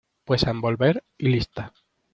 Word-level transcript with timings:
pues 0.25 0.47
a 0.47 0.49
envolver 0.49 1.03
y 1.19 1.29
lista. 1.29 1.73